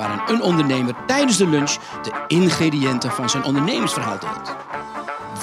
[0.00, 4.56] waarin een ondernemer tijdens de lunch de ingrediënten van zijn ondernemersverhaal deelt.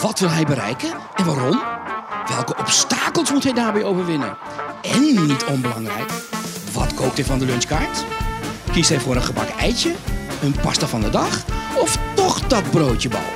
[0.01, 1.61] Wat wil hij bereiken en waarom?
[2.27, 4.37] Welke obstakels moet hij daarbij overwinnen?
[4.81, 6.11] En niet onbelangrijk,
[6.73, 8.05] wat koopt hij van de lunchkaart?
[8.71, 9.93] Kiest hij voor een gebakken eitje,
[10.41, 11.43] een pasta van de dag
[11.75, 13.29] of toch dat broodjebal?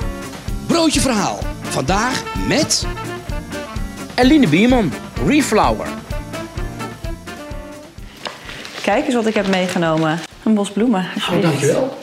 [0.66, 1.38] Broodje Verhaal.
[1.62, 2.86] Vandaag met
[4.14, 4.92] Eline Bierman,
[5.26, 5.86] Reflower.
[8.82, 10.20] Kijk eens wat ik heb meegenomen.
[10.44, 11.04] Een bos bloemen.
[11.32, 11.96] Oh, dankjewel.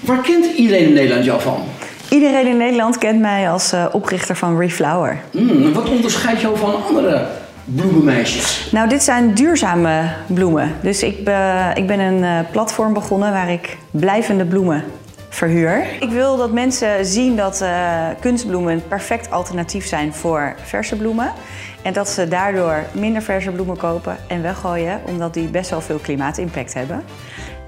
[0.00, 1.62] Waar kent iedereen in Nederland jou van?
[2.10, 5.20] Iedereen in Nederland kent mij als eh, oprichter van Reflower.
[5.30, 7.26] Hmm, wat onderscheidt jou van andere
[7.64, 8.68] bloemenmeisjes?
[8.72, 10.72] Nou, dit zijn duurzame bloemen.
[10.82, 14.84] Dus ik, be- ik ben een eh, platform begonnen waar ik blijvende bloemen
[15.28, 15.84] verhuur.
[16.00, 21.32] Ik wil dat mensen zien dat eh, kunstbloemen een perfect alternatief zijn voor verse bloemen.
[21.82, 25.98] En dat ze daardoor minder verse bloemen kopen en weggooien, omdat die best wel veel
[25.98, 27.02] klimaatimpact hebben.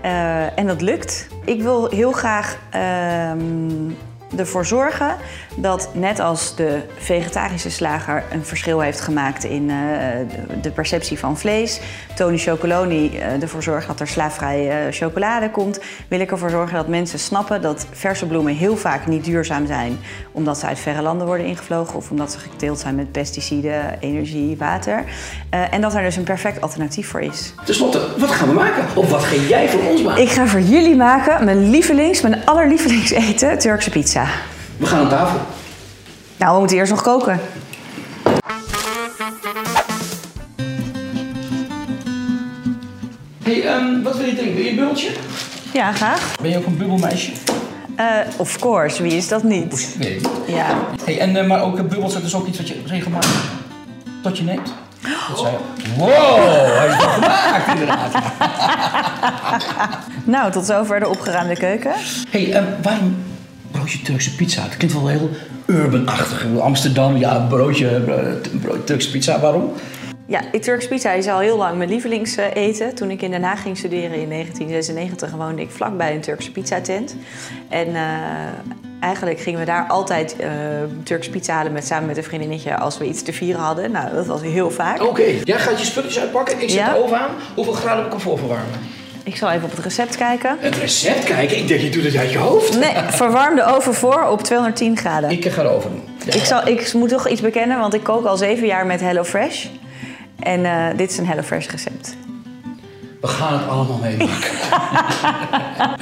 [0.02, 1.28] Eh, en dat lukt.
[1.44, 3.90] Ik wil heel graag ehm,
[4.36, 5.16] ervoor zorgen
[5.56, 9.76] dat net als de vegetarische slager een verschil heeft gemaakt in eh,
[10.62, 11.80] de- perceptie van vlees,
[12.16, 16.74] Tony Chocoloni eh, ervoor zorgt dat er slaafvrije eh, chocolade komt, wil ik ervoor zorgen
[16.76, 19.98] dat mensen snappen dat verse bloemen heel vaak niet duurzaam zijn,
[20.32, 24.56] omdat ze uit verre landen worden ingevlogen of omdat ze geteeld zijn met pesticiden, energie,
[24.56, 25.04] water.
[25.70, 27.54] En dat er dus een perfect alternatief voor is.
[27.64, 28.84] Ten slotte, wat gaan we maken?
[28.94, 30.22] Of wat ga jij voor ons maken?
[30.22, 34.19] Ik ga voor jullie maken mijn lievelings, mijn allerlievelingseten, Turkse pizza.
[34.76, 35.40] We gaan aan tafel.
[36.36, 37.40] Nou, we moeten eerst nog koken.
[43.42, 44.54] hey, ehm, wat wil je drinken?
[44.54, 45.10] Wil je een bubbeltje?
[45.72, 46.36] Ja, graag.
[46.40, 47.32] Ben je ook een bubbelmeisje?
[47.96, 48.06] Eh,
[48.36, 49.96] of course, wie is dat niet?
[49.98, 50.20] Nee.
[50.46, 50.66] Ja.
[51.04, 53.52] Hey, en, eh, maar ook uh, bubbels, dat is ook iets wat je regelmatig
[54.22, 54.72] tot je neemt?
[55.28, 55.56] Dat zei.
[55.96, 56.08] Wow,
[56.78, 58.12] hij is wel gemaakt inderdaad.
[60.24, 61.92] Nou, tot zover de opgeruimde keuken.
[62.30, 63.16] hey, waarom
[63.80, 64.62] broodje Turkse pizza?
[64.62, 65.30] Het klinkt wel heel
[65.66, 66.46] urban-achtig.
[66.60, 69.40] Amsterdam, ja, broodje, bro- broodje Turkse pizza.
[69.40, 69.72] Waarom?
[70.26, 72.94] Ja, Turkse pizza is al heel lang mijn lievelingseten.
[72.94, 77.16] Toen ik in Den Haag ging studeren in 1996 woonde ik vlakbij een Turkse pizzatent.
[77.68, 78.02] En eh,
[79.00, 80.48] eigenlijk gingen we daar altijd eh
[81.02, 83.90] Turkse pizza halen met, samen met een vriendinnetje als we iets te vieren hadden.
[83.90, 85.02] Nou, dat was heel vaak.
[85.02, 86.54] Oké, jij gaat je spulletjes uitpakken.
[86.62, 86.92] Ik zet Ja.
[86.92, 87.30] de oven aan.
[87.54, 88.78] Hoeveel graden moet ik hem voorverwarmen?
[89.24, 90.56] Ik zal even op het recept kijken.
[90.60, 91.58] Het recept kijken?
[91.58, 92.78] Ik denk, je doet het uit je hoofd.
[92.78, 95.30] Nee, verwarm de oven voor op 210 graden.
[95.30, 96.02] Ik ga de oven doen.
[96.24, 96.32] Ja.
[96.32, 99.66] Ik, zal, ik moet toch iets bekennen, want ik kook al zeven jaar met HelloFresh.
[100.38, 102.16] En eh, dit is een HelloFresh recept.
[103.20, 104.50] We gaan het allemaal meemaken.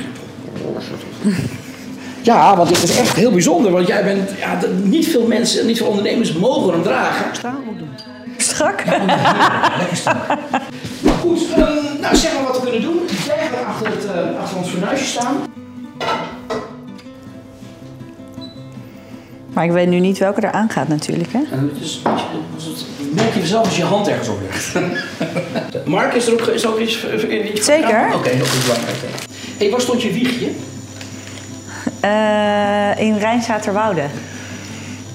[2.22, 3.72] ja, want dit is echt heel bijzonder.
[3.72, 4.30] Want jij bent...
[4.38, 7.26] Ja, niet veel mensen, niet veel ondernemers mogen hem dragen.
[7.64, 7.90] Moet doen.
[8.36, 8.84] Strak?
[9.78, 10.20] Lekker staan.
[11.02, 11.38] Maar goed,
[12.08, 13.00] nou zeg maar wat we kunnen doen.
[13.26, 15.36] Jij gaat achter, het, eh, achter ons fornuisje staan.
[19.52, 21.38] Maar ik weet nu niet welke er aangaat natuurlijk, hè?
[21.50, 22.02] En het is,
[23.14, 24.72] merk je zelf als je hand ergens op legt.
[25.86, 27.04] Mark, is er ook, is er ook iets,
[27.54, 28.14] iets Zeker.
[28.14, 28.96] Oké, heel goed belangrijk.
[29.00, 30.50] Hé, hey, waar stond je wiegje?
[32.00, 34.02] Eh, in Rijnzaterwoude.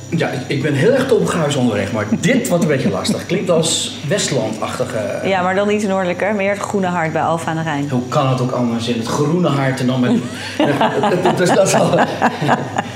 [0.09, 3.25] Ja, ik, ik ben heel erg topgehuis onderweg, maar dit wordt een beetje lastig.
[3.25, 5.19] Klinkt als Westlandachtige.
[5.28, 6.36] Ja, maar dan iets noordelijker.
[6.36, 7.90] Meer het Groene Hart bij Alfa aan de Rijn.
[7.90, 10.12] Hoe kan het ook anders in het groene hart en dan met.
[11.38, 11.90] dus dat is al.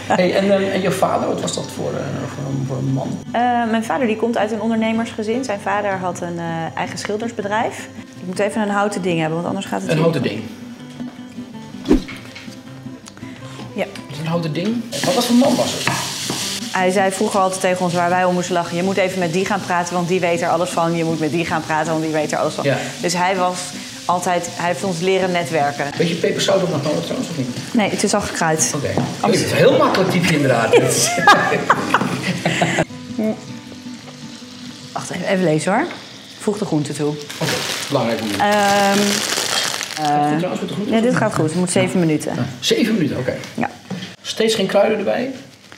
[0.07, 2.93] Hey, en, eh, en je vader, wat was dat voor, eh, voor, een- voor een
[2.93, 3.07] man?
[3.31, 3.41] Eh,
[3.71, 5.43] mijn vader die komt uit een ondernemersgezin.
[5.43, 7.87] Zijn vader had een eh, eigen schildersbedrijf.
[8.19, 10.41] Ik moet even een houten ding hebben, want anders gaat het Een houten ding.
[13.73, 13.83] Ja.
[13.83, 14.75] Is het een houten ding?
[15.05, 16.06] Wat wat voor man was het?
[16.77, 18.75] Hij zei vroeger altijd tegen ons waar wij om moesten lachen...
[18.75, 20.95] je moet even met die gaan praten, want die weet er alles van.
[20.95, 22.63] Je moet met die gaan praten, want die weet er alles van.
[22.63, 22.77] Ja.
[23.01, 23.59] Dus hij was
[24.05, 24.49] altijd...
[24.51, 25.85] Hij heeft ons leren netwerken.
[25.97, 27.73] Beetje peperzout op nog nodig trouwens, of niet?
[27.73, 28.71] Nee, het is al gekruid.
[28.75, 28.89] Oké.
[29.21, 30.75] Oh, dit is een heel makkelijk typje inderdaad.
[34.93, 35.85] Wacht even, even lezen hoor.
[36.39, 37.09] Voeg de groente toe.
[37.09, 37.51] Oké,
[37.87, 38.41] belangrijk moment.
[38.41, 38.99] Het
[40.59, 40.91] goed de groente?
[40.91, 41.45] nee, dit gaat goed.
[41.45, 42.33] Het moet zeven minuten.
[42.59, 43.35] Zeven minuten, oké.
[43.53, 43.69] Ja.
[44.21, 45.31] Steeds geen kruiden erbij?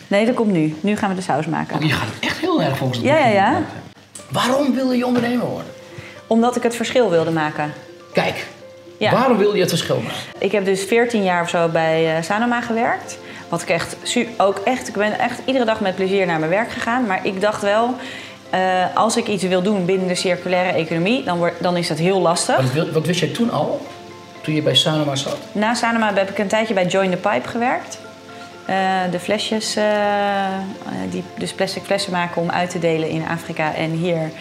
[0.10, 0.76] Nee, dat komt nu.
[0.82, 1.76] Nu gaan we de saus maken.
[1.76, 3.62] Oh, je gaat echt heel erg volgens de Ja, ja, ja.
[4.32, 5.72] Waarom wilde je ondernemer worden?
[6.28, 7.74] Omdat ik het verschil wilde maken.
[8.14, 8.46] Kijk,
[8.98, 9.12] Ja.
[9.12, 10.18] waarom wilde je het verschil maken?
[10.38, 13.18] Ik heb dus 14 jaar of zo bij eh, Sanoma gewerkt.
[13.50, 13.96] Wat ik echt
[14.38, 17.06] ook echt, ik ben echt iedere dag met plezier naar mijn werk gegaan.
[17.06, 17.96] Maar ik dacht wel,
[18.50, 18.60] eh,
[18.96, 22.74] als ik iets wil doen binnen de circulaire economie, dan, dan is dat heel lastig.
[22.74, 23.82] Wat, wat wist jij toen al?
[24.42, 25.38] Toen je bij Sanoma zat?
[25.52, 27.98] Na Sanoma heb ik een tijdje bij Join the Pipe gewerkt.
[28.69, 30.62] Eh, de flesjes, eh, eh,
[31.10, 34.31] die dus plastic flessen maken om uit te delen in Afrika en hier.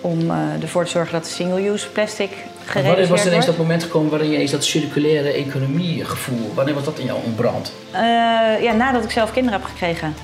[0.00, 0.30] Om
[0.62, 4.10] ervoor te zorgen dat de single-use plastic Wanneer gereduceerd was er ineens dat moment gekomen
[4.10, 7.72] waarin je eens dat circulaire economie gevoel, wanneer was dat in jou ontbrand?
[8.60, 10.14] Ja, nadat ik zelf kinderen heb gekregen.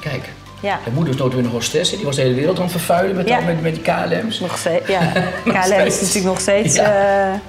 [0.00, 0.28] Kijk,
[0.60, 3.16] Ja, je moeder is nooit weer hostessen, die was de hele wereld aan het vervuilen
[3.16, 3.40] met, Ja.
[3.40, 4.40] met, met die KLM's.
[4.40, 4.88] nog steeds.
[4.88, 5.12] Ja,
[5.52, 6.74] KLM is natuurlijk nog steeds.
[6.74, 7.40] Ja.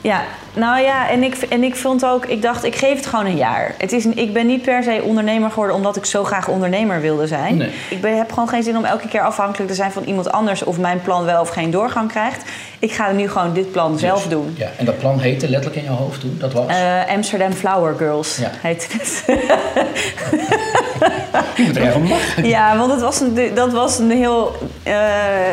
[0.00, 0.24] ja,
[0.56, 3.36] nou ja, en ik, en ik vond ook, ik dacht, ik geef het gewoon een
[3.36, 3.74] jaar.
[3.78, 7.26] Het is, ik ben niet per se ondernemer geworden omdat ik zo graag ondernemer wilde
[7.26, 7.56] zijn.
[7.56, 7.70] Nee.
[7.90, 10.62] Ik ben, heb gewoon geen zin om elke keer afhankelijk te zijn van iemand anders
[10.64, 12.42] of mijn plan wel of geen doorgang krijgt.
[12.78, 14.54] Ik ga nu gewoon dit plan zelf doen.
[14.58, 16.66] Ja, en dat plan heette letterlijk in je hoofd toen, dat was?
[16.66, 18.50] Eh, Amsterdam Flower Girls Ja.
[18.60, 19.24] heet het.
[22.42, 24.56] Ja, want het was een, dat was een heel.
[24.82, 24.92] eh,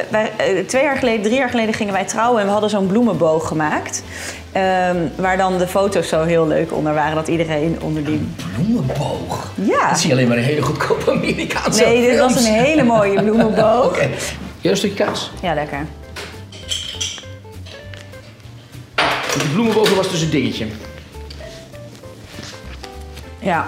[0.09, 2.88] wij, eh, twee jaar geleden, drie jaar geleden gingen wij trouwen en we hadden zo'n
[2.88, 4.03] bloemenboog gemaakt.
[4.53, 8.27] Ehm, waar dan de foto's zo heel leuk onder waren, dat iedereen onder die.
[8.55, 9.51] Bloemenboog.
[9.55, 9.89] Ja.
[9.89, 13.23] Dat zie je alleen maar in hele goedkope Amerikaanse Nee, dit was een hele mooie
[13.23, 13.85] bloemenboog.
[13.91, 14.09] Oké.
[14.61, 15.31] Jij een stukje kaas?
[15.41, 15.85] Ja, lekker.
[19.38, 20.65] Die bloemenboog was dus een dingetje.
[23.39, 23.67] Ja.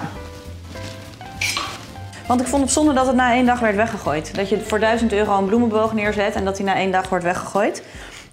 [2.27, 4.35] Want ik vond het zonde dat het na één dag werd weggegooid.
[4.35, 7.23] Dat je voor 1000 euro een bloemenboog neerzet en dat die na één dag wordt
[7.23, 7.83] weggegooid.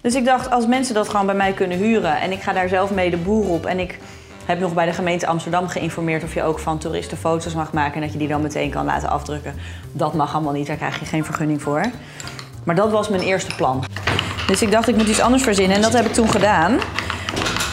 [0.03, 2.67] Dus ik dacht, als mensen dat gewoon bij mij kunnen huren en ik ga daar
[2.67, 3.99] zelf mee de boer op en ik
[4.45, 7.95] heb nog bij de gemeente Amsterdam geïnformeerd of je ook van toeristen foto's mag maken
[7.95, 9.53] en dat je die dan meteen kan laten afdrukken.
[9.91, 11.85] Dat mag allemaal niet, daar krijg je geen vergunning voor.
[12.63, 13.83] Maar dat was mijn eerste plan.
[14.47, 16.79] Dus ik dacht, ik moet iets anders verzinnen en dat heb ik toen gedaan.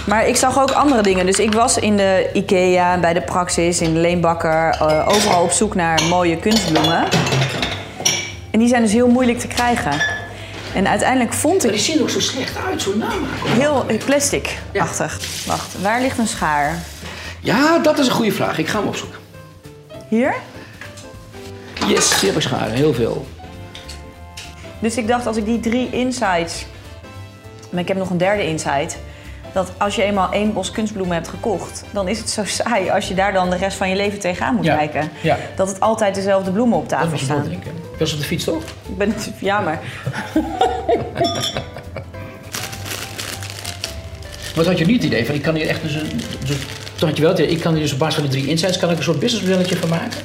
[0.07, 1.27] Maar ik zag ook andere dingen.
[1.27, 5.51] Dus ik was in de IKEA, bij de Praxis, in de Leenbakker, eh, overal op
[5.51, 7.05] zoek naar mooie kunstbloemen.
[8.51, 10.20] En die zijn dus heel moeilijk te krijgen.
[10.75, 13.27] En uiteindelijk vond Maar ik die zien er ook zo slecht uit, zo'n naam.
[13.45, 15.45] heel plastic-achtig.
[15.47, 16.79] Wacht, waar ligt een schaar?
[17.41, 18.59] Ja, dat is een goede vraag.
[18.59, 19.19] Ik ga hem opzoeken.
[20.09, 20.35] Hier?
[21.87, 22.73] Yes, die heb ik scharen.
[22.73, 23.27] Heel veel.
[24.79, 26.65] Dus ik dacht, als ik die drie insights...
[27.71, 28.99] Maar ik heb nog een derde insight.
[29.53, 31.85] Dat als je eenmaal één bos kunstbloemen hebt gekocht...
[31.91, 34.55] dan is het zo saai als je daar dan de rest van je leven tegenaan
[34.55, 35.11] moet Ja, kijken.
[35.23, 35.39] ja.
[35.57, 37.53] Dat het altijd dezelfde bloemen op Dat tafel staan.
[37.99, 38.63] Was op de fiets toch?
[38.89, 39.81] Ik ben ja, maar
[44.57, 46.21] Maar had je niet het idee van, ik kan hier echt dus een...
[46.47, 46.57] Dus,
[46.95, 48.47] toen had je wel het idee, ik kan hier dus op basis van de drie
[48.47, 50.19] insights, kan ik een soort businessmodelletje van maken?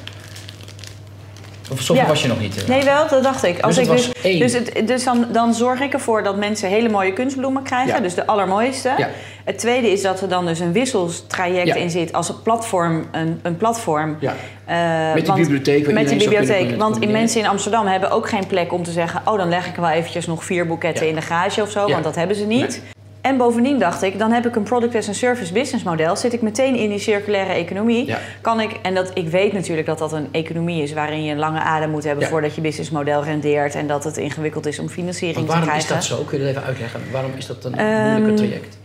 [1.72, 2.10] Of zover Ja.
[2.10, 2.62] was je nog niet?
[2.64, 2.68] eh?
[2.68, 3.60] Nee, wel, dat dacht ik.
[3.60, 4.40] Als Dus ik dus één.
[4.40, 7.94] dus, het, dus dan, dan zorg ik ervoor dat mensen hele mooie kunstbloemen krijgen.
[7.96, 8.00] Ja.
[8.00, 8.92] Dus de allermooiste.
[8.98, 9.10] Ja.
[9.44, 11.76] Het tweede is dat er dan dus een wisseltraject Ja.
[11.76, 13.06] in zit als een platform.
[13.12, 14.18] Een, een platform.
[14.20, 14.34] Ja.
[14.66, 16.78] Eh, Met die bibliotheek Met zou bibliotheek.
[16.78, 19.22] Want in mensen in Amsterdam hebben ook geen plek om te zeggen...
[19.26, 21.88] oh, dan leg ik wel eventjes nog vier boeketten in de garage of zo.
[21.90, 22.60] Want dat hebben ze niet.
[22.84, 22.94] Nee.
[23.25, 26.16] En bovendien dacht ik, dan heb ik een product as a service business model.
[26.16, 28.06] Zit ik meteen in die circulaire economie.
[28.06, 28.18] Ja.
[28.42, 31.38] Kan ik, en dat, ik weet natuurlijk dat dat een economie is waarin je een
[31.38, 32.30] lange adem moet hebben Ja.
[32.30, 33.75] voordat je businessmodel rendeert.
[33.75, 35.95] En dat het ingewikkeld is om financiering te waarom krijgen.
[35.95, 36.24] is dat zo?
[36.24, 37.01] Kun je dat even uitleggen?
[37.12, 38.77] Waarom is dat een Ehm, moeilijker traject?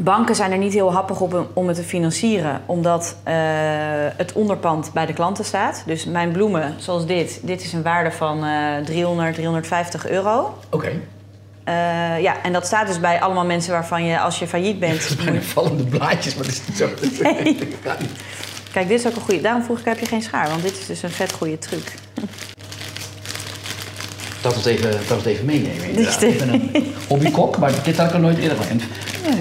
[0.00, 3.34] Banken zijn er niet heel happig op om het te financieren, omdat eh,
[4.16, 5.82] het onderpand bij de klanten staat.
[5.86, 10.58] Dus mijn bloemen, zoals dit, dit is een waarde van eh 300, 350 euro.
[10.70, 10.90] Oké.
[11.64, 11.74] Eh,
[12.20, 15.18] ja, en dat staat dus bij allemaal mensen waarvan je, als je failliet bent, Het
[15.24, 16.88] zijn vallende blaadjes, maar dat is niet zo.
[17.32, 17.58] Nee.
[18.72, 19.40] Kijk, dit is ook een goede.
[19.40, 20.48] Daarom vroeg ik, heb je geen schaar?
[20.48, 21.92] Want dit is dus een vet goede truc.
[24.42, 25.88] Dat het even, dat het even meenemen.
[25.88, 26.22] inderdaad.
[26.22, 28.56] Ik ben een hobbykok, maar dit had ik nog nooit eerder.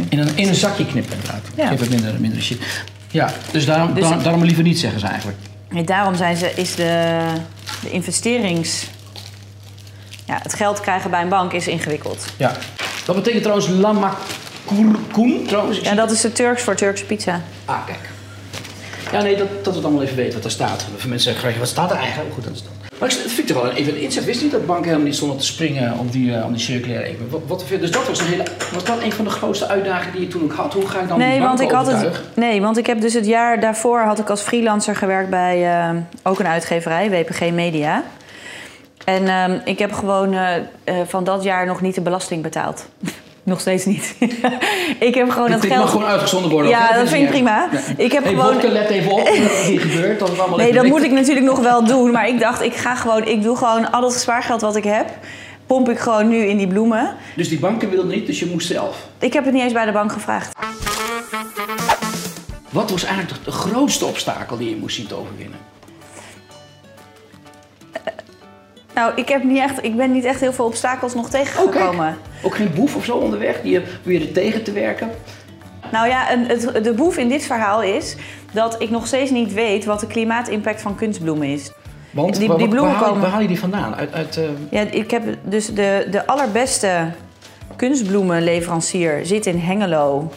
[0.10, 1.42] In een, in een zakje knippen inderdaad.
[1.56, 1.70] Ja.
[1.70, 2.58] Het minder, minder shit.
[3.12, 5.38] Ja, dus daarom, Dus- daar- daarom liever niet zeggen ze eigenlijk.
[5.70, 7.18] Nee, daarom zijn ze, is de,
[7.82, 8.88] de investerings...
[10.32, 12.26] Ja, het geld krijgen bij een bank is ingewikkeld.
[12.38, 12.52] Ja.
[13.06, 14.14] Wat betekent trouwens lama
[15.12, 15.80] koen trouwens?
[15.80, 17.42] Ja, dat is de Turks voor Turkse pizza.
[17.66, 18.10] Ah, kijk.
[19.12, 20.86] Ja, nee, dat, dat we het allemaal even weten wat er staat.
[20.98, 22.34] Veel mensen zeggen, wat staat er eigenlijk?
[22.34, 22.72] Goed, dat is dat.
[23.00, 24.26] Maar ik vind toch wel even een inzicht.
[24.26, 27.32] Wist niet dat banken helemaal niet stonden te springen op die, op die circulaire economie.
[27.32, 30.22] Wat, wat, dus dat was, een hele, was dat een van de grootste uitdagingen die
[30.22, 30.74] je toen ook had?
[30.74, 33.26] Hoe ga ik dan Nee want, ik had het, nee, want ik heb dus het
[33.26, 38.04] jaar daarvoor had ik als freelancer gewerkt bij eh, ook een uitgeverij, WPG Media.
[39.06, 42.86] En ehm, ik heb gewoon eh, eh, van dat jaar nog niet de belasting betaald.
[43.44, 44.16] nog steeds niet.
[45.00, 45.80] ik heb gewoon dat geld.
[45.80, 46.70] mag gewoon uitgezonden worden.
[46.70, 47.70] Ja, dat vind ik prima.
[47.72, 47.80] Ja.
[47.98, 50.20] Ik heb hey, gewoon- let even op dat het niet gebeurt.
[50.20, 52.12] Dat allemaal Nee, dat moet ik natuurlijk nog wel doen.
[52.12, 55.10] Maar ik dacht, ik ga gewoon, ik doe gewoon al het spaargeld wat ik heb,
[55.66, 57.16] pomp ik gewoon nu in die bloemen.
[57.36, 59.08] Dus die banken wilden niet, dus je moest zelf.
[59.20, 60.52] Ik heb het niet eens bij de bank gevraagd.
[62.70, 65.71] Wat was eigenlijk de grootste obstakel die je moest zien te overwinnen?
[68.96, 72.18] Nou, ik, heb niet echt, ik ben niet echt heel veel obstakels nog tegengekomen.
[72.44, 75.10] Ook geen boef of zo onderweg die je probeerde tegen te werken?
[75.92, 78.16] Nou ja, een, het, de boef in dit verhaal is
[78.52, 81.72] dat ik nog steeds niet weet wat de klimaatimpact van kunstbloemen is.
[82.12, 83.96] Want Die- waar, die bloemen waar, haal, je- komen- waar haal je die vandaan?
[83.96, 87.08] Uit, uit, eh, Ja, ik heb dus de, de allerbeste
[87.76, 90.32] kunstbloemenleverancier zit in Hengelo.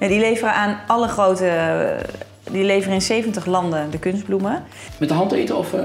[0.00, 1.50] Ja, die leveren aan alle grote...
[2.52, 4.64] Die leveren in 70 landen de kunstbloemen.
[4.98, 5.80] met de hand eten of eh,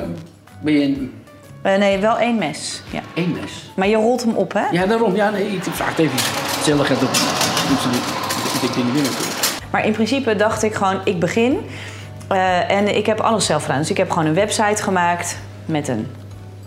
[0.62, 1.14] ben je in
[1.62, 2.82] Eh, nee, wel één mes.
[2.92, 3.00] Ja.
[3.14, 3.72] één mes?
[3.76, 4.66] Maar je rolt hem op, hè?
[4.72, 5.16] Ja, daarom.
[5.16, 6.18] Ja, nee, ik vraag het even.
[6.20, 6.70] Ze
[7.90, 9.36] niet- Ik meer natuurlijk.
[9.72, 11.58] Maar in principe dacht ik gewoon, ik begin.
[12.28, 13.78] Eh, en ik heb alles zelf gedaan.
[13.80, 16.08] Dus ik heb gewoon een website gemaakt met een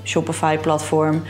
[0.04, 1.23] Shopify-platform.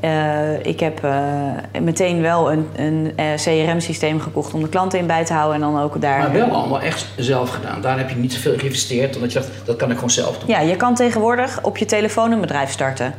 [0.00, 5.06] Eh, ik heb eh, meteen wel een, een eh, CRM-systeem gekocht om de klanten in
[5.06, 5.54] bij te houden.
[5.54, 6.18] En dan ook daar...
[6.18, 7.80] Maar wel allemaal echt zelf gedaan.
[7.80, 10.48] Daar heb je niet zoveel geïnvesteerd, omdat je dacht, dat kan ik gewoon zelf doen.
[10.48, 13.14] Ja, je kan tegenwoordig op je telefoon een bedrijf starten.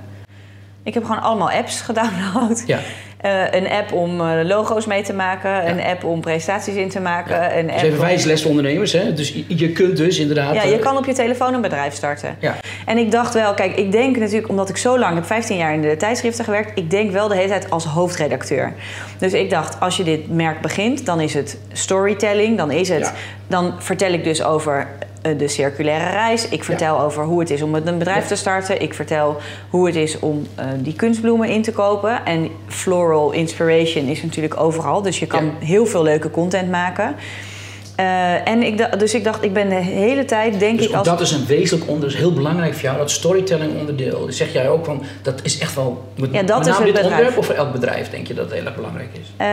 [0.83, 2.63] Ik heb gewoon allemaal apps gedownload.
[2.65, 2.79] Ja.
[3.19, 6.99] Eh, een app om eh, logo's mee te maken, een app om presentaties in te
[6.99, 9.13] maken, een Dus app even om- wijsles voor ondernemers, hè?
[9.13, 10.53] Dus je- kunt dus inderdaad...
[10.53, 12.35] Ja, je eh, kan op je telefoon een bedrijf starten.
[12.39, 12.55] Ja.
[12.85, 15.57] En ik dacht wel, kijk, ik denk natuurlijk, omdat ik zo lang, ik heb 15
[15.57, 18.73] jaar in de tijdschriften gewerkt, ik denk wel de hele tijd als hoofdredacteur.
[19.17, 22.99] Dus ik dacht, als je dit merk begint, dan is het storytelling, dan is het,
[23.05, 23.11] Ja.
[23.47, 24.88] dan vertel ik dus over
[25.38, 26.49] de circulaire reis.
[26.49, 28.27] Ik vertel over hoe het is om een bedrijf Ja.
[28.27, 28.81] te starten.
[28.81, 29.38] Ik vertel
[29.69, 32.25] hoe het is om eh, die kunstbloemen in te kopen.
[32.25, 35.51] En floral inspiration is natuurlijk overal, dus je kan Ja.
[35.65, 37.15] heel veel leuke content maken.
[38.00, 40.94] Eh, en ik dacht, dus ik dacht, ik ben de hele tijd, denk Dus ik,
[40.94, 44.25] als dat is een wezenlijk onderdeel, is heel belangrijk voor jou, dat storytelling onderdeel.
[44.25, 47.06] Dat zeg jij ook van, dat is echt wel, met, Ja, dat is dit bedrijf.
[47.06, 49.34] onderwerp of voor elk bedrijf denk je dat het heel erg belangrijk is?
[49.38, 49.48] Eh,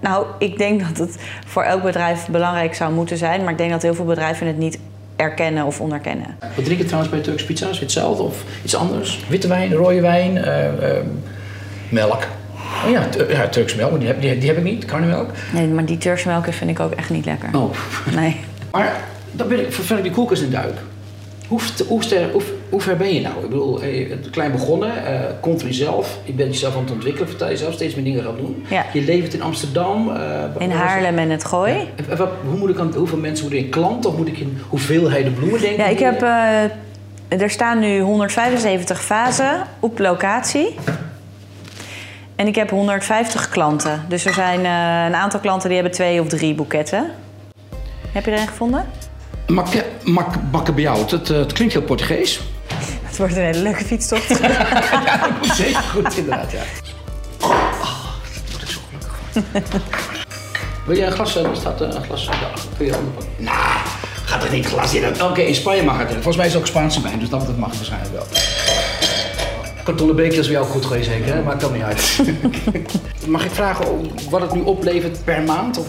[0.00, 3.42] nou, ik denk dat het voor elk bedrijf belangrijk zou moeten zijn.
[3.42, 4.78] Maar ik denk dat heel veel bedrijven het niet
[5.16, 6.36] erkennen of onderkennen.
[6.54, 7.80] Wat drink je trouwens bij Turks Pizza's?
[7.80, 9.20] Hetzelfde of iets anders?
[9.28, 10.64] Witte wijn, rode wijn, eh,
[11.88, 12.26] melk.
[12.84, 15.30] Oh ja, ja, Turks melk, die heb, die, die heb ik niet, karnemelk.
[15.52, 17.48] Nee, maar die Turkse melk vind ik ook echt niet lekker.
[17.52, 17.70] Oh.
[18.14, 18.36] Nee.
[18.72, 18.96] Maar
[19.32, 20.74] dan ben ik, vervel ik die koelkast in duik.
[21.48, 23.34] Hoe, hoe, ster- hoe, hoe ver ben je nou?
[23.44, 26.18] Ik bedoel, eh, klein begonnen, eh komt van jezelf.
[26.24, 28.64] Je bent jezelf aan het ontwikkelen, vertel jezelf steeds meer dingen gaan doen.
[28.70, 28.84] Ja.
[28.92, 30.06] Je leeft in Amsterdam.
[30.06, 30.70] wat In?
[30.70, 31.72] Haarlem en het Gooi.
[31.72, 31.78] Ja.
[32.10, 34.38] En wat- hoe moet ik aan, hoeveel mensen moet ik in klanten of moet ik
[34.38, 35.84] in hoeveelheden bloemen denken?
[35.84, 36.22] Ja, ik heb...
[37.40, 40.74] er staan nu 175 vazen op locatie.
[42.36, 44.04] En ik heb 150 klanten.
[44.08, 47.10] Dus er zijn eh, een aantal klanten die hebben twee of drie boeketten.
[48.12, 48.84] Heb je er een gevonden?
[49.46, 49.66] Mak,
[50.04, 52.40] mak, bakken bij jou, het, het, klinkt heel Portugees.
[53.06, 54.28] Het wordt een hele leuke fietstocht.
[54.38, 56.62] ja, dat zeker goed inderdaad, ja.
[57.40, 59.42] Oh, daar word ik zo gelukkig van.
[60.86, 61.36] Wil jij een glas?
[61.36, 62.24] eh, Er staat eh, een glas.
[62.24, 62.32] Ja,
[62.76, 63.32] kun je ander pakken?
[63.44, 63.56] Nou,
[64.24, 65.22] gaat er niet glas in.
[65.22, 66.10] Oké, in Spanje mag het.
[66.12, 68.26] Volgens mij is het ook Spaanse wijn, dus dat, dat mag het waarschijnlijk wel.
[69.86, 71.34] Kartonnen beker is bij jou goed geweest, zeker?
[71.34, 71.42] Hè?
[71.42, 72.20] Maakt dat niet uit.
[73.26, 75.78] mag ik vragen om wat het nu oplevert per maand?
[75.78, 75.86] Of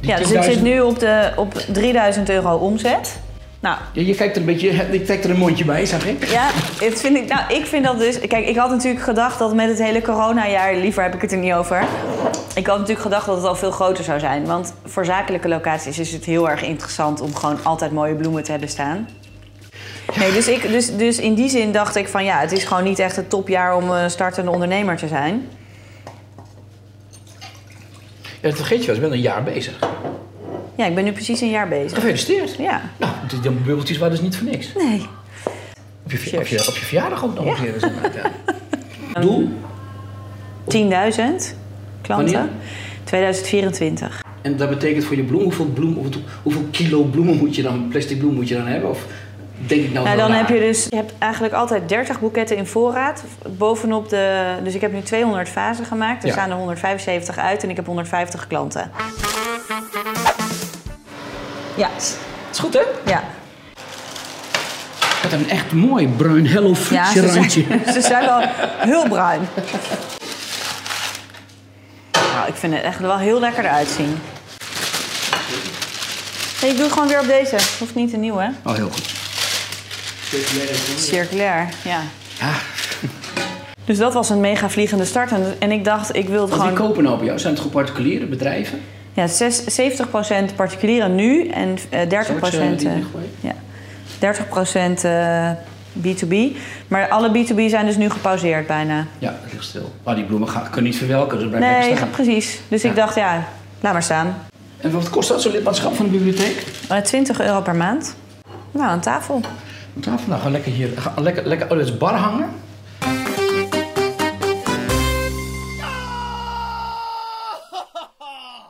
[0.00, 0.44] die Ja, dus ik 10.000?
[0.44, 3.20] zit nu op, de, op 3000 euro omzet.
[3.60, 6.24] Nou, Ja, je kijkt er een beetje, je trekt er een mondje bij, zag ik.
[6.24, 8.18] ja, het vind ik, nou, ik vind dat dus...
[8.18, 10.74] Kijk, ik had natuurlijk gedacht dat met het hele coronajaar...
[10.74, 11.84] Liever heb ik het er niet over.
[12.54, 14.46] Ik had natuurlijk gedacht dat het al veel groter zou zijn.
[14.46, 17.20] Want voor zakelijke locaties is het heel erg interessant...
[17.20, 19.08] om gewoon altijd mooie bloemen te hebben staan.
[20.14, 22.24] Nee, dus, ik, dus, dus in die zin dacht ik van...
[22.24, 25.48] ja, het is gewoon niet echt het topjaar om een startende ondernemer te zijn.
[28.40, 29.78] Ja, dat vergeet je wel, je bent een jaar bezig.
[30.76, 31.94] Ja, ik ben nu precies een jaar bezig.
[31.94, 32.54] Gefeliciteerd.
[32.58, 32.82] Ja.
[32.96, 34.72] Nou, die, bubbeltjes waren dus niet voor niks.
[34.74, 35.06] Nee.
[36.04, 37.74] Op je, op je, op je verjaardag ook nog een keer.
[37.74, 37.84] eens
[39.12, 39.20] Ja.
[39.20, 39.48] Doel?
[39.48, 39.48] 10.000
[40.66, 41.54] klanten.
[42.06, 42.48] Wanneer?
[43.04, 44.24] 2024.
[44.42, 45.98] En dat betekent voor je bloem, hoeveel, bloem,
[46.42, 48.90] hoeveel kilo bloemen moet je dan, plastic bloem moet je dan hebben?
[48.90, 49.06] Of
[49.56, 52.66] denk ik nou Nou, dan heb je dus je hebt eigenlijk altijd 30 boeketten in
[52.66, 53.24] voorraad.
[53.48, 54.54] Bovenop de.
[54.62, 56.22] Dus ik heb nu 200 vazen gemaakt.
[56.22, 56.32] Er Ja.
[56.34, 58.90] staan er 175 uit en ik heb 150 klanten.
[61.74, 61.88] Ja,
[62.50, 63.10] is goed, hè?
[63.10, 63.22] ja.
[65.22, 67.64] Heeft een echt mooi bruin Hello Fresh randje.
[67.68, 68.40] zijn, ze zijn wel
[68.78, 69.40] heel bruin.
[72.34, 74.18] Nou, ik vind het echt wel heel lekker eruit zien.
[76.60, 77.56] Hey, ik doe het gewoon weer op deze.
[77.78, 78.70] Hoeft niet een nieuwe, hè?
[78.70, 79.15] Oh, heel goed.
[80.96, 82.00] Circulair, ja.
[82.38, 82.50] Ja,
[83.84, 85.32] Dus dat was een mega vliegende start.
[85.32, 86.88] En, en ik dacht, ik wil het want wie gewoon...
[86.88, 87.38] kopen nou bij jou?
[87.38, 88.80] Zijn het gewoon particuliere bedrijven?
[89.12, 93.30] Ja, zes- 70% particulieren nu en eh, 30%, Zou ik, eh, die eh, weggooien?
[93.40, 93.54] ja,
[94.98, 95.50] 30% eh,
[96.02, 96.56] B2B.
[96.88, 99.06] Maar alle B2B zijn dus nu gepauzeerd bijna.
[99.18, 99.92] Ja, dat ligt stil.
[100.04, 102.10] Maar die bloemen gaan, kunnen niet verwelken, dus blijven Nee, staan.
[102.10, 102.60] precies.
[102.68, 103.48] Dus ik dacht, ja,
[103.80, 104.38] laat maar staan.
[104.80, 106.64] En wat kost dat, zo'n lidmaatschap van de bibliotheek?
[106.88, 108.16] Eh, 20 euro per maand.
[108.70, 109.40] Nou, aan tafel.
[109.96, 112.48] Op tafel, nou, ga lekker hier, ga lekker, lekker, oh, dat is bar hangen.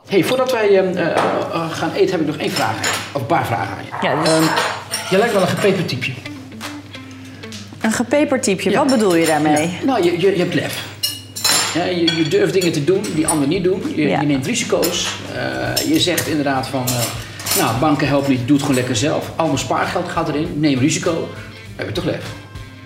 [0.07, 2.89] hey, voordat wij eh, eh, eh, gaan eten heb ik nog één vraag aan je.
[3.13, 4.07] Of een paar vragen aan je.
[4.07, 4.43] Ja, dus- Ehm,
[5.09, 6.11] je lijkt wel een gepeperd typje.
[7.81, 8.77] Een gepepertypje, Ja.
[8.77, 9.61] wat bedoel je daarmee?
[9.67, 9.85] Ja.
[9.85, 10.85] Nou, je, je, je hebt lef.
[11.73, 13.83] Ja, je, je durft dingen te doen die anderen niet doen.
[13.95, 15.07] Je, je neemt risico's.
[15.35, 16.85] Eh, je zegt inderdaad van...
[17.57, 19.31] nou, banken helpen niet, doe het gewoon lekker zelf.
[19.35, 21.27] Al mijn spaargeld gaat erin, neem risico.
[21.75, 22.25] Heb je toch lef?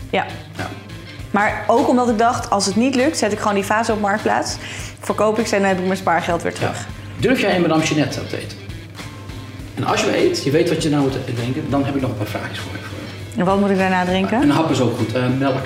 [0.09, 0.25] Ja.
[0.57, 0.69] Ja.
[1.31, 3.99] Maar ook omdat ik dacht, als het niet lukt, zet ik gewoon die fase op
[3.99, 4.55] marktplaats.
[4.99, 6.87] Verkoop ik ze en dan heb ik mijn spaargeld weer terug.
[7.17, 8.57] Durf jij een madame Jeanette te eten?
[9.75, 12.09] En als je eet, je weet wat je nou moet drinken, dan heb ik nog
[12.09, 12.77] een paar vraagjes voor je.
[12.77, 12.97] voor
[13.33, 13.39] je.
[13.39, 14.41] En wat moet ik daarna drinken?
[14.41, 15.13] Een hap is ook goed.
[15.13, 15.65] Eh, melk.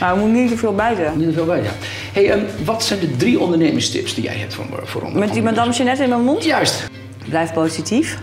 [0.00, 1.18] Maar er moet niet te veel bij zijn.
[1.18, 1.70] Niet veel bij, ja.
[2.12, 5.72] Hey, ehm, wat zijn de drie ondernemingstips die jij hebt voor, voor Met die madame
[5.72, 6.44] Jeannette in mijn mond?
[6.44, 6.88] Juist.
[7.28, 8.18] Blijf positief.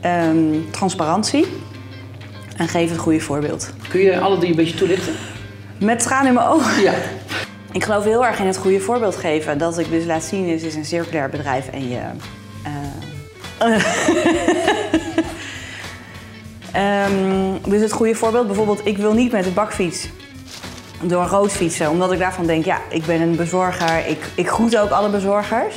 [0.00, 0.36] Ehm,
[0.70, 1.46] transparantie.
[2.56, 3.72] En geef het goede voorbeeld.
[3.88, 5.12] Kun je alle drie een beetje toelichten?
[5.78, 6.82] Met tranen in mijn ogen.
[6.82, 6.92] Ja.
[7.72, 9.58] Ik geloof heel erg in het goede voorbeeld geven.
[9.58, 11.98] Dat ik dus laat zien, het is een circulair bedrijf en je...
[12.62, 12.72] eh,
[16.76, 20.08] Ehm, dus het goede voorbeeld, bijvoorbeeld, ik wil niet met de bakfiets
[21.02, 21.90] door een rood fietsen.
[21.90, 24.06] Omdat ik daarvan denk, ja, ik ben een bezorger.
[24.06, 25.74] Ik, ik groet ook alle bezorgers.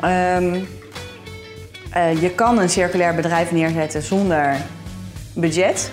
[0.00, 0.56] Ehm,
[1.90, 4.56] eh, je kan een circulair bedrijf neerzetten zonder
[5.32, 5.90] budget.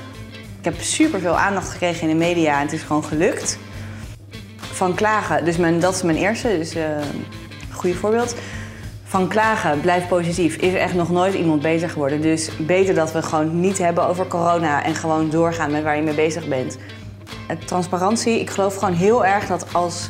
[0.60, 3.58] Ik heb superveel aandacht gekregen in de media en het is gewoon gelukt.
[4.58, 7.04] Van klagen, dus mijn, dat is mijn eerste, dus een
[7.72, 8.36] goede voorbeeld.
[9.16, 12.22] Van klagen, blijf positief, is er echt nog nooit iemand bezig geworden.
[12.22, 16.02] Dus beter dat we gewoon niet hebben over corona en gewoon doorgaan met waar je
[16.02, 16.78] mee bezig bent.
[17.66, 20.10] Transparantie, ik geloof gewoon heel erg dat als,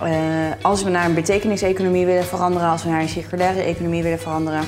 [0.00, 0.10] eh,
[0.62, 4.62] als we naar een betekeniseconomie willen veranderen, als we naar een circulaire economie willen veranderen,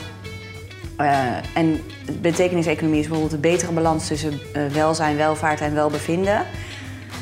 [0.97, 1.81] eh, en
[2.21, 6.47] betekeniseconomie is bijvoorbeeld een betere balans tussen eh, welzijn, welvaart en welbevinden.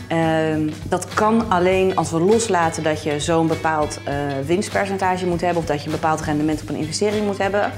[0.09, 4.15] Ehm, dat kan alleen als we loslaten dat je zo'n bepaald eh,
[4.47, 7.73] winstpercentage moet hebben of dat je een bepaald rendement op een investering moet hebben.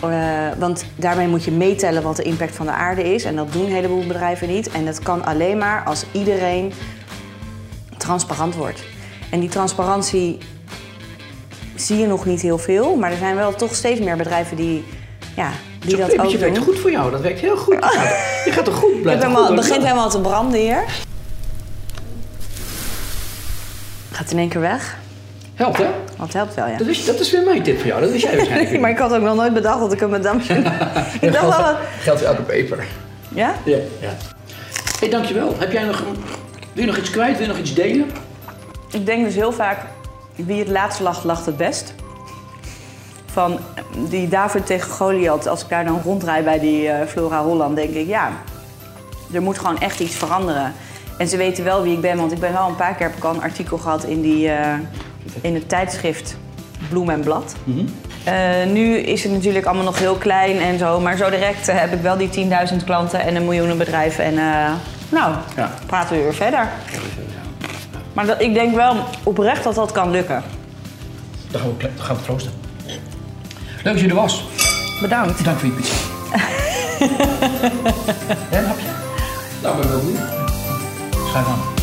[0.00, 0.10] Eh,
[0.58, 3.24] want daarmee moet je meetellen wat de impact van de aarde is.
[3.24, 4.70] En dat doen een heleboel bedrijven niet.
[4.70, 6.72] En dat kan alleen maar als iedereen
[7.96, 8.84] transparant wordt.
[9.30, 10.38] En die transparantie
[11.74, 14.84] zie je nog niet heel veel, maar er zijn wel toch steeds meer bedrijven die,
[15.36, 15.50] ja,
[15.80, 16.64] die dat ook pepertje werkt doen.
[16.64, 17.10] goed voor jou.
[17.10, 17.74] Dat werkt heel goed.
[18.44, 19.34] Je gaat, er goed blijven.
[19.34, 20.84] het begint helemaal te branden hier.
[24.16, 24.96] Gaat in één keer weg.
[25.54, 25.86] Helpt, hè?
[26.18, 26.76] Dat helpt wel, ja.
[26.76, 28.00] Dat is, dat is weer mijn tip voor jou.
[28.00, 30.42] Dat wist jij waarschijnlijk maar ik had ook nog nooit bedacht dat ik een madame...
[31.20, 31.76] ik dacht wel...
[32.00, 32.84] Geldt voor elke peper.
[33.28, 33.54] Ja?
[33.64, 33.76] Ja.
[34.00, 34.08] ja.
[34.98, 35.54] hey, dankjewel.
[35.58, 36.02] Heb jij nog,
[36.72, 37.32] wil je nog iets kwijt?
[37.32, 38.10] Wil je nog iets delen?
[38.90, 39.78] Ik denk dus heel vaak,
[40.34, 41.94] wie het laatst lacht, lacht het best.
[43.32, 43.58] Van
[44.08, 47.94] die David tegen Goliath, als ik daar dan rondrijd bij die eh, Flora Holland, denk
[47.94, 48.30] ik, ja,
[49.32, 50.74] er moet gewoon echt iets veranderen.
[51.18, 53.16] En ze weten wel wie ik ben, want ik ben wel een paar keer heb
[53.16, 54.74] ik al een artikel gehad in, die, eh,
[55.40, 56.36] in het tijdschrift
[56.88, 57.54] Bloem en Blad.
[58.24, 58.34] Eh,
[58.72, 61.92] nu is het natuurlijk allemaal nog heel klein en zo, maar zo direct eh, heb
[61.92, 64.18] ik wel die 10.000 klanten en een miljoenenbedrijf.
[64.18, 64.72] En eh,
[65.08, 65.70] nou, Ja.
[65.86, 66.68] praten we weer verder.
[68.12, 70.42] Maar dat, ik denk wel oprecht dat dat kan lukken.
[71.50, 72.52] Dan gaan we, dan gaan we troosten.
[73.82, 74.44] Leuk dat je er was.
[75.00, 75.44] Bedankt.
[75.44, 75.94] Dank voor je pizza.
[78.50, 78.86] en een hapje?
[79.62, 80.35] Nou, ben wel
[81.36, 81.75] 开上了